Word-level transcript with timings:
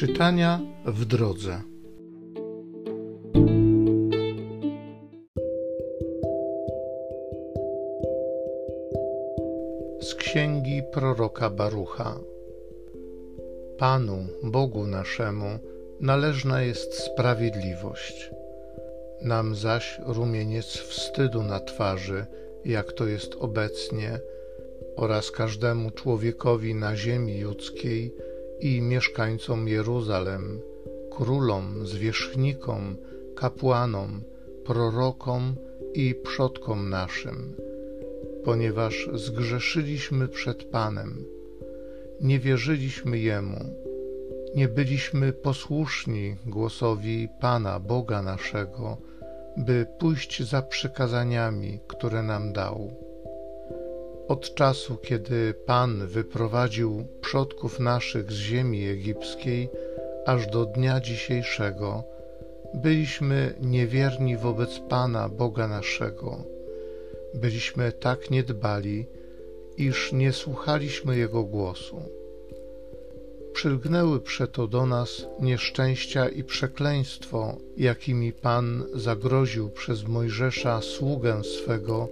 Czytania 0.00 0.60
w 0.86 1.04
drodze. 1.04 1.60
Z 10.00 10.14
księgi 10.14 10.82
proroka 10.92 11.50
Barucha. 11.50 12.20
Panu, 13.78 14.26
Bogu 14.42 14.86
naszemu, 14.86 15.58
należna 16.00 16.62
jest 16.62 16.94
sprawiedliwość. 16.94 18.30
Nam 19.22 19.54
zaś 19.54 20.00
rumieniec 20.06 20.66
wstydu 20.66 21.42
na 21.42 21.60
twarzy, 21.60 22.26
jak 22.64 22.92
to 22.92 23.06
jest 23.06 23.36
obecnie, 23.40 24.20
oraz 24.96 25.30
każdemu 25.30 25.90
człowiekowi 25.90 26.74
na 26.74 26.96
ziemi 26.96 27.38
judzkiej 27.38 28.14
i 28.60 28.82
mieszkańcom 28.82 29.68
Jeruzalem, 29.68 30.60
królom, 31.10 31.86
zwierzchnikom, 31.86 32.96
kapłanom, 33.36 34.22
prorokom 34.64 35.56
i 35.94 36.14
przodkom 36.14 36.90
naszym, 36.90 37.56
ponieważ 38.44 39.08
zgrzeszyliśmy 39.14 40.28
przed 40.28 40.64
Panem, 40.64 41.24
nie 42.20 42.38
wierzyliśmy 42.38 43.18
Jemu, 43.18 43.74
nie 44.54 44.68
byliśmy 44.68 45.32
posłuszni 45.32 46.36
głosowi 46.46 47.28
Pana 47.40 47.80
Boga 47.80 48.22
naszego, 48.22 48.96
by 49.56 49.86
pójść 49.98 50.42
za 50.42 50.62
przykazaniami, 50.62 51.80
które 51.88 52.22
nam 52.22 52.52
dał 52.52 53.09
od 54.30 54.54
czasu, 54.54 54.96
kiedy 54.96 55.54
Pan 55.66 56.06
wyprowadził 56.06 57.06
przodków 57.20 57.80
naszych 57.80 58.32
z 58.32 58.34
ziemi 58.34 58.88
egipskiej, 58.88 59.68
aż 60.26 60.46
do 60.46 60.64
dnia 60.64 61.00
dzisiejszego, 61.00 62.04
byliśmy 62.74 63.54
niewierni 63.60 64.36
wobec 64.36 64.78
Pana 64.88 65.28
Boga 65.28 65.68
naszego. 65.68 66.44
Byliśmy 67.34 67.92
tak 67.92 68.30
niedbali, 68.30 69.06
iż 69.76 70.12
nie 70.12 70.32
słuchaliśmy 70.32 71.16
Jego 71.16 71.42
głosu. 71.42 72.02
Przylgnęły 73.52 74.20
przeto 74.20 74.66
do 74.66 74.86
nas 74.86 75.26
nieszczęścia 75.40 76.28
i 76.28 76.44
przekleństwo, 76.44 77.56
jakimi 77.76 78.32
Pan 78.32 78.84
zagroził 78.94 79.70
przez 79.70 80.08
Mojżesza 80.08 80.80
sługę 80.80 81.44
swego, 81.44 82.08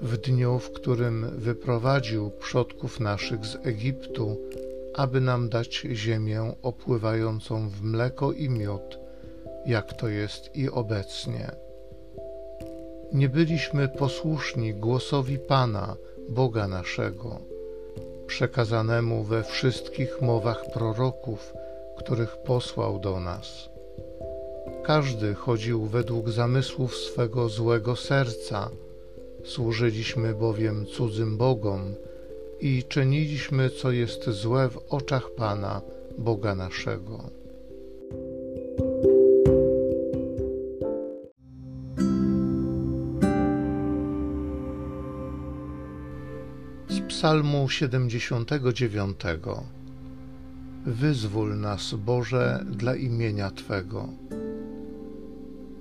w 0.00 0.16
dniu, 0.16 0.58
w 0.58 0.72
którym 0.72 1.30
wyprowadził 1.38 2.30
przodków 2.30 3.00
naszych 3.00 3.46
z 3.46 3.66
Egiptu, 3.66 4.36
aby 4.94 5.20
nam 5.20 5.48
dać 5.48 5.86
ziemię 5.92 6.54
opływającą 6.62 7.68
w 7.68 7.82
mleko 7.82 8.32
i 8.32 8.48
miód, 8.48 8.98
jak 9.66 9.92
to 9.92 10.08
jest 10.08 10.56
i 10.56 10.70
obecnie. 10.70 11.50
Nie 13.12 13.28
byliśmy 13.28 13.88
posłuszni 13.88 14.74
głosowi 14.74 15.38
Pana, 15.38 15.96
Boga 16.28 16.68
naszego, 16.68 17.40
przekazanemu 18.26 19.22
we 19.22 19.42
wszystkich 19.42 20.22
mowach 20.22 20.64
proroków, 20.72 21.54
których 21.98 22.36
posłał 22.36 22.98
do 22.98 23.20
nas. 23.20 23.68
Każdy 24.84 25.34
chodził 25.34 25.86
według 25.86 26.28
zamysłów 26.28 26.96
swego 26.96 27.48
złego 27.48 27.96
serca, 27.96 28.70
Służyliśmy 29.46 30.34
bowiem 30.34 30.86
cudzym 30.86 31.36
bogom 31.36 31.94
i 32.60 32.84
czyniliśmy, 32.88 33.70
co 33.70 33.90
jest 33.90 34.30
złe 34.30 34.68
w 34.68 34.78
oczach 34.88 35.30
Pana, 35.36 35.82
Boga 36.18 36.54
naszego. 36.54 37.30
Z 46.88 47.00
Psalmu 47.08 47.68
79 47.68 49.16
Wyzwól 50.86 51.60
nas, 51.60 51.94
Boże, 51.94 52.64
dla 52.70 52.96
imienia 52.96 53.50
Twego. 53.50 54.08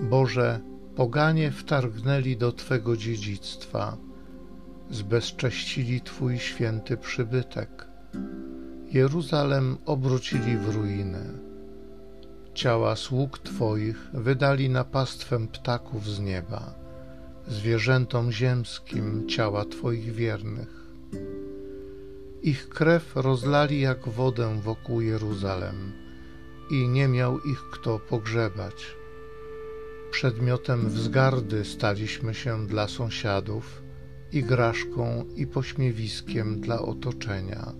Boże, 0.00 0.60
Poganie 0.96 1.50
wtargnęli 1.50 2.36
do 2.36 2.52
Twego 2.52 2.96
dziedzictwa, 2.96 3.96
zbezcześcili 4.90 6.00
Twój 6.00 6.38
święty 6.38 6.96
przybytek. 6.96 7.86
Jeruzalem 8.92 9.76
obrócili 9.86 10.56
w 10.56 10.74
ruinę. 10.74 11.24
Ciała 12.54 12.96
sług 12.96 13.38
Twoich 13.38 14.10
wydali 14.12 14.70
na 14.70 14.84
pastwę 14.84 15.48
ptaków 15.48 16.08
z 16.08 16.20
nieba, 16.20 16.74
zwierzętom 17.48 18.32
ziemskim 18.32 19.28
ciała 19.28 19.64
Twoich 19.64 20.12
wiernych. 20.12 20.86
Ich 22.42 22.68
krew 22.68 23.16
rozlali 23.16 23.80
jak 23.80 24.08
wodę 24.08 24.60
wokół 24.60 25.00
Jeruzalem 25.00 25.92
i 26.70 26.88
nie 26.88 27.08
miał 27.08 27.40
ich 27.40 27.62
kto 27.72 27.98
pogrzebać 27.98 28.96
Przedmiotem 30.16 30.88
wzgardy 30.88 31.64
staliśmy 31.64 32.34
się 32.34 32.66
dla 32.66 32.88
sąsiadów, 32.88 33.82
igraszką 34.32 35.24
i 35.36 35.46
pośmiewiskiem 35.46 36.60
dla 36.60 36.82
otoczenia. 36.82 37.72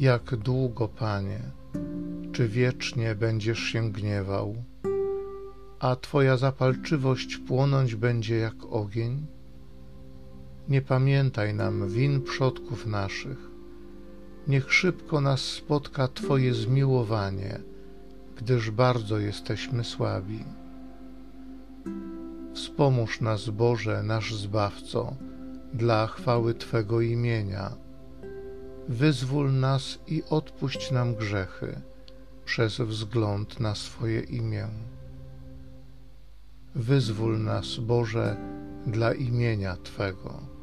Jak 0.00 0.36
długo, 0.36 0.88
Panie, 0.88 1.40
czy 2.32 2.48
wiecznie 2.48 3.14
będziesz 3.14 3.58
się 3.58 3.92
gniewał, 3.92 4.54
a 5.78 5.96
Twoja 5.96 6.36
zapalczywość 6.36 7.36
płonąć 7.36 7.94
będzie 7.94 8.36
jak 8.36 8.64
ogień? 8.70 9.26
Nie 10.68 10.82
pamiętaj 10.82 11.54
nam 11.54 11.88
win 11.88 12.22
przodków 12.22 12.86
naszych. 12.86 13.50
Niech 14.48 14.72
szybko 14.72 15.20
nas 15.20 15.40
spotka 15.40 16.08
Twoje 16.08 16.54
zmiłowanie 16.54 17.75
gdyż 18.36 18.70
bardzo 18.70 19.18
jesteśmy 19.18 19.84
słabi. 19.84 20.44
Wspomóż 22.54 23.20
nas, 23.20 23.50
Boże, 23.50 24.02
nasz 24.02 24.34
Zbawco, 24.34 25.16
dla 25.74 26.06
chwały 26.06 26.54
Twego 26.54 27.00
imienia. 27.00 27.70
Wyzwól 28.88 29.52
nas 29.52 29.98
i 30.06 30.22
odpuść 30.30 30.90
nam 30.90 31.14
grzechy 31.14 31.80
przez 32.44 32.80
wzgląd 32.80 33.60
na 33.60 33.74
swoje 33.74 34.20
imię. 34.20 34.68
Wyzwól 36.74 37.42
nas, 37.42 37.76
Boże, 37.76 38.36
dla 38.86 39.14
imienia 39.14 39.76
Twego. 39.76 40.55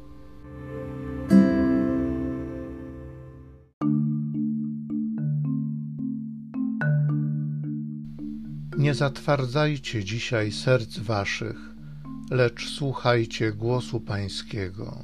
Nie 8.84 8.94
zatwardzajcie 8.94 10.04
dzisiaj 10.04 10.52
serc 10.52 10.98
waszych, 10.98 11.56
lecz 12.30 12.68
słuchajcie 12.70 13.52
głosu 13.52 14.00
Pańskiego. 14.00 14.98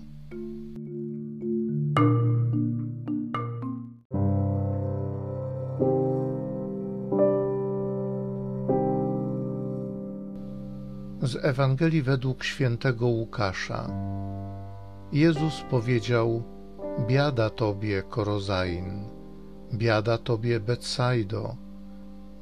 Z 11.23 11.37
Ewangelii 11.43 12.03
według 12.03 12.45
świętego 12.45 13.07
Łukasza. 13.07 13.89
Jezus 15.13 15.65
powiedział: 15.71 16.43
Biada 17.09 17.51
tobie, 17.51 18.03
Korozain, 18.03 19.04
biada 19.75 20.19
tobie, 20.19 20.60
Betsaido 20.60 21.70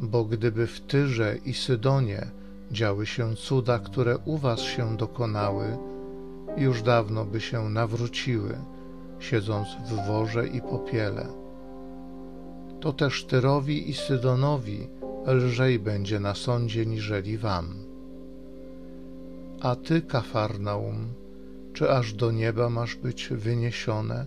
bo 0.00 0.24
gdyby 0.24 0.66
w 0.66 0.80
Tyrze 0.80 1.36
i 1.44 1.54
Sydonie 1.54 2.30
działy 2.70 3.06
się 3.06 3.36
cuda, 3.36 3.78
które 3.78 4.18
u 4.18 4.38
was 4.38 4.60
się 4.60 4.96
dokonały, 4.96 5.78
już 6.56 6.82
dawno 6.82 7.24
by 7.24 7.40
się 7.40 7.68
nawróciły, 7.68 8.58
siedząc 9.18 9.68
w 9.68 10.06
worze 10.06 10.48
i 10.48 10.60
popiele. 10.60 11.26
To 12.80 12.92
też 12.92 13.24
Tyrowi 13.24 13.90
i 13.90 13.94
Sydonowi 13.94 14.88
lżej 15.26 15.78
będzie 15.78 16.20
na 16.20 16.34
sądzie 16.34 16.86
niżeli 16.86 17.38
wam. 17.38 17.74
A 19.60 19.76
ty, 19.76 20.02
Kafarnaum, 20.02 21.06
czy 21.72 21.90
aż 21.90 22.12
do 22.12 22.30
nieba 22.30 22.70
masz 22.70 22.96
być 22.96 23.28
wyniesione, 23.28 24.26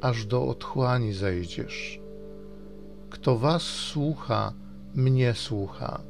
aż 0.00 0.26
do 0.26 0.46
otchłani 0.46 1.12
zejdziesz? 1.12 2.01
Kto 3.12 3.38
was 3.38 3.62
słucha, 3.62 4.52
mnie 4.94 5.34
słucha, 5.34 6.00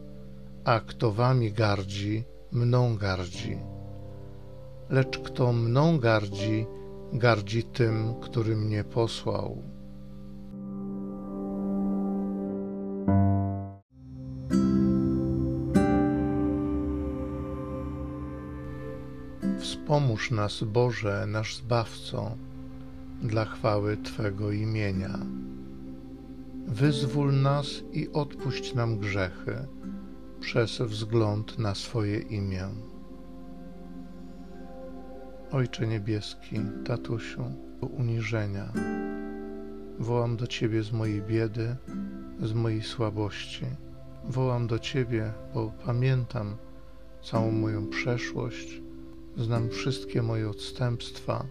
a 0.65 0.81
kto 0.81 1.13
wami 1.13 1.53
gardzi, 1.53 2.25
mną 2.53 2.97
gardzi. 2.97 3.59
Lecz 4.91 5.19
kto 5.19 5.53
mną 5.53 5.99
gardzi, 5.99 6.67
gardzi 7.13 7.63
tym, 7.65 8.15
który 8.21 8.57
mnie 8.57 8.85
posłał. 8.85 9.63
Wspomóż 19.59 20.31
nas, 20.31 20.65
Boże, 20.65 21.25
nasz 21.27 21.57
Zbawco, 21.57 22.31
dla 23.23 23.45
chwały 23.45 23.97
Twego 23.97 24.53
imienia. 24.53 25.19
Wyzwól 26.67 27.33
nas 27.33 27.83
i 27.93 28.13
odpuść 28.13 28.75
nam 28.75 28.99
grzechy 28.99 29.67
przez 30.41 30.79
wzgląd 30.79 31.59
na 31.59 31.75
swoje 31.75 32.19
imię. 32.19 32.69
Ojcze 35.51 35.87
Niebieski, 35.87 36.61
tatusiu, 36.85 37.43
uniżenia, 37.81 38.73
wołam 39.99 40.37
do 40.37 40.47
Ciebie 40.47 40.83
z 40.83 40.93
mojej 40.93 41.23
biedy, 41.23 41.77
z 42.43 42.53
mojej 42.53 42.83
słabości. 42.83 43.67
Wołam 44.25 44.67
do 44.67 44.79
Ciebie, 44.79 45.33
bo 45.55 45.73
pamiętam 45.85 46.57
całą 47.23 47.51
moją 47.51 47.89
przeszłość, 47.89 48.83
znam 49.37 49.69
wszystkie 49.69 50.23
moje 50.23 50.51
odstępstwa. 50.51 51.47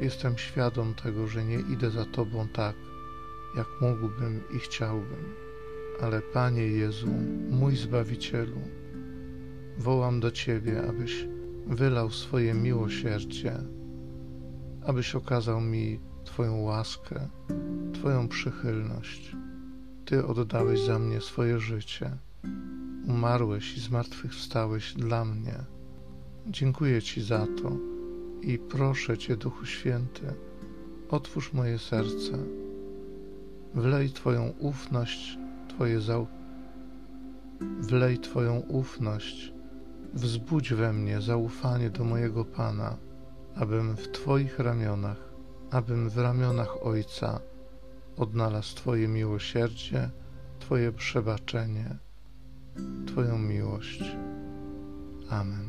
Jestem 0.00 0.38
świadom 0.38 0.94
tego, 0.94 1.26
że 1.26 1.44
nie 1.44 1.58
idę 1.60 1.90
za 1.90 2.04
Tobą 2.04 2.48
tak, 2.48 2.76
jak 3.56 3.66
mógłbym 3.80 4.40
i 4.56 4.58
chciałbym. 4.58 5.34
Ale 6.00 6.22
Panie 6.22 6.66
Jezu, 6.66 7.14
mój 7.50 7.76
Zbawicielu, 7.76 8.60
wołam 9.78 10.20
do 10.20 10.30
Ciebie, 10.30 10.82
abyś 10.88 11.26
wylał 11.66 12.10
swoje 12.10 12.54
miłosierdzie, 12.54 13.58
abyś 14.86 15.14
okazał 15.14 15.60
mi 15.60 16.00
Twoją 16.24 16.60
łaskę, 16.60 17.28
Twoją 17.92 18.28
przychylność. 18.28 19.36
Ty 20.04 20.26
oddałeś 20.26 20.80
za 20.80 20.98
mnie 20.98 21.20
swoje 21.20 21.58
życie, 21.58 22.10
umarłeś 23.06 23.76
i 23.76 23.80
zmartwychwstałeś 23.80 24.94
dla 24.94 25.24
mnie. 25.24 25.54
Dziękuję 26.46 27.02
Ci 27.02 27.22
za 27.22 27.46
to 27.62 27.76
i 28.42 28.58
proszę 28.58 29.18
Cię, 29.18 29.36
Duchu 29.36 29.66
Święty, 29.66 30.34
otwórz 31.10 31.52
moje 31.52 31.78
serce, 31.78 32.38
wlej 33.74 34.10
Twoją 34.10 34.52
ufność, 34.58 35.38
Twoje 35.68 36.00
zau... 36.00 36.26
Wlej 37.80 38.18
Twoją 38.18 38.58
ufność, 38.60 39.52
wzbudź 40.14 40.74
we 40.74 40.92
mnie 40.92 41.20
zaufanie 41.20 41.90
do 41.90 42.04
mojego 42.04 42.44
Pana, 42.44 42.96
abym 43.54 43.96
w 43.96 44.08
Twoich 44.08 44.58
ramionach, 44.58 45.34
abym 45.70 46.10
w 46.10 46.18
ramionach 46.18 46.86
Ojca 46.86 47.40
odnalazł 48.16 48.76
Twoje 48.76 49.08
miłosierdzie, 49.08 50.10
Twoje 50.58 50.92
przebaczenie, 50.92 51.96
Twoją 53.06 53.38
miłość. 53.38 54.16
Amen. 55.30 55.68